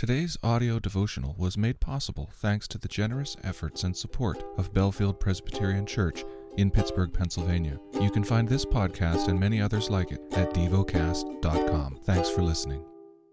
[0.00, 5.20] Today's audio devotional was made possible thanks to the generous efforts and support of Bellefield
[5.20, 6.24] Presbyterian Church
[6.56, 7.78] in Pittsburgh, Pennsylvania.
[8.00, 11.98] You can find this podcast and many others like it at devocast.com.
[12.04, 12.82] Thanks for listening.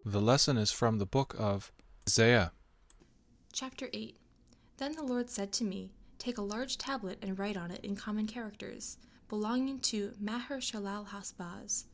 [0.04, 1.72] The lesson is from the book of
[2.06, 2.52] Isaiah.
[3.54, 4.18] Chapter 8
[4.76, 7.96] Then the Lord said to me, Take a large tablet and write on it in
[7.96, 8.98] common characters,
[9.30, 11.86] belonging to Maher Shalal Hashbaz.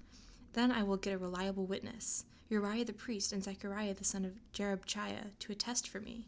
[0.54, 4.40] Then I will get a reliable witness Uriah the priest and Zechariah the son of
[4.54, 6.28] Jeberechiah to attest for me.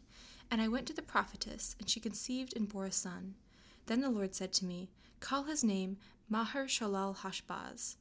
[0.50, 3.34] And I went to the prophetess, and she conceived and bore a son.
[3.86, 4.88] Then the Lord said to me,
[5.20, 5.98] Call his name
[6.28, 7.96] Maher Shalal Hashbaz.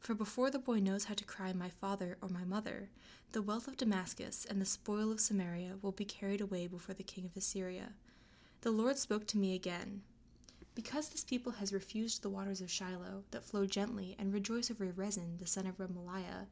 [0.00, 2.88] For before the boy knows how to cry, My father or my mother,
[3.32, 7.04] the wealth of Damascus and the spoil of Samaria will be carried away before the
[7.04, 7.92] king of Assyria.
[8.62, 10.02] The Lord spoke to me again.
[10.74, 14.84] Because this people has refused the waters of Shiloah that flow gently and rejoice over
[14.86, 16.46] Rezin the son of Remaliah,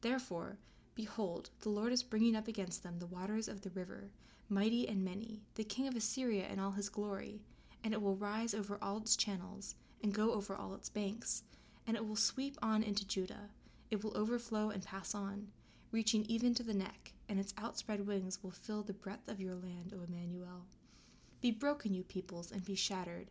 [0.00, 0.58] Therefore,
[0.94, 4.10] behold, the Lord is bringing up against them the waters of the river,
[4.50, 7.40] mighty and many, the king of Assyria in all his glory,
[7.82, 11.42] and it will rise over all its channels, and go over all its banks,
[11.86, 13.48] and it will sweep on into Judah.
[13.90, 15.48] It will overflow and pass on,
[15.90, 19.54] reaching even to the neck, and its outspread wings will fill the breadth of your
[19.54, 20.66] land, O Immanuel.
[21.40, 23.30] Be broken, you peoples, and be shattered.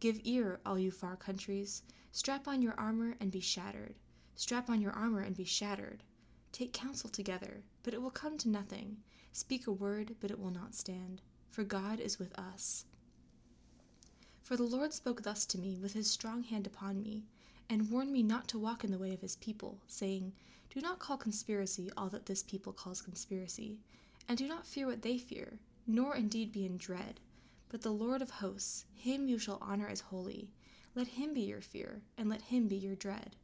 [0.00, 1.82] Give ear, all you far countries.
[2.10, 3.96] Strap on your armor and be shattered.
[4.34, 6.02] Strap on your armor and be shattered.
[6.52, 8.96] Take counsel together, but it will come to nothing.
[9.32, 11.20] Speak a word, but it will not stand.
[11.50, 12.86] For God is with us.
[14.42, 17.26] For the Lord spoke thus to me with his strong hand upon me,
[17.68, 20.32] and warned me not to walk in the way of his people, saying,
[20.70, 23.78] Do not call conspiracy all that this people calls conspiracy,
[24.26, 27.20] and do not fear what they fear, nor indeed be in dread.
[27.70, 30.50] But the Lord of hosts, him you shall honor as holy.
[30.94, 33.36] Let him be your fear, and let him be your dread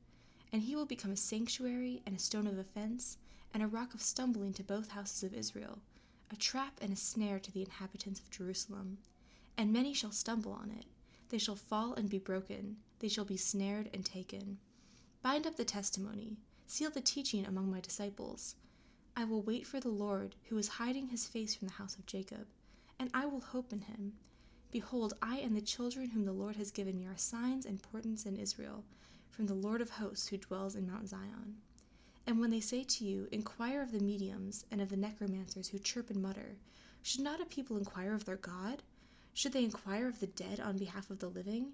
[0.52, 3.18] and he will become a sanctuary and a stone of offense,
[3.52, 5.80] and a rock of stumbling to both houses of Israel,
[6.30, 8.98] a trap and a snare to the inhabitants of Jerusalem.
[9.56, 10.86] And many shall stumble on it.
[11.28, 12.76] They shall fall and be broken.
[13.00, 14.58] They shall be snared and taken.
[15.22, 16.36] Bind up the testimony.
[16.66, 18.54] Seal the teaching among my disciples.
[19.16, 22.06] I will wait for the Lord, who is hiding his face from the house of
[22.06, 22.46] Jacob,
[22.98, 24.14] and I will hope in him.
[24.70, 28.26] Behold, I and the children whom the Lord has given me are signs and portents
[28.26, 28.84] in Israel
[29.30, 31.56] from the Lord of hosts who dwells in Mount Zion.
[32.26, 35.78] And when they say to you, Inquire of the mediums and of the necromancers who
[35.78, 36.56] chirp and mutter,
[37.02, 38.82] should not a people inquire of their God?
[39.32, 41.72] Should they inquire of the dead on behalf of the living?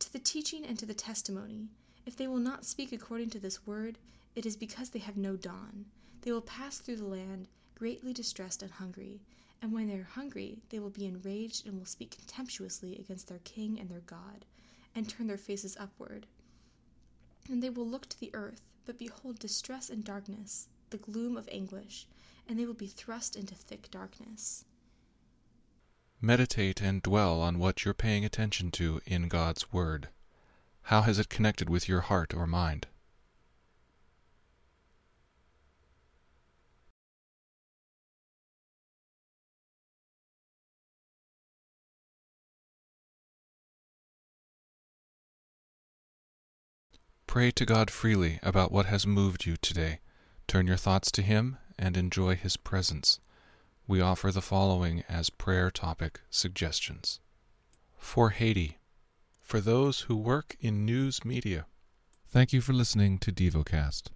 [0.00, 1.68] To the teaching and to the testimony,
[2.04, 3.98] if they will not speak according to this word,
[4.34, 5.84] it is because they have no dawn.
[6.22, 9.20] They will pass through the land, greatly distressed and hungry.
[9.62, 13.40] And when they are hungry, they will be enraged and will speak contemptuously against their
[13.44, 14.44] king and their God
[14.94, 16.26] and turn their faces upward.
[17.48, 21.48] And they will look to the earth, but behold distress and darkness, the gloom of
[21.50, 22.06] anguish,
[22.48, 24.64] and they will be thrust into thick darkness.
[26.20, 30.08] Meditate and dwell on what you're paying attention to in God's Word.
[30.82, 32.88] How has it connected with your heart or mind?
[47.28, 50.00] Pray to God freely about what has moved you today.
[50.46, 53.20] Turn your thoughts to Him and enjoy His presence.
[53.86, 57.20] We offer the following as prayer topic suggestions.
[57.98, 58.78] For Haiti,
[59.42, 61.66] for those who work in news media.
[62.30, 64.08] Thank you for listening to DevoCast.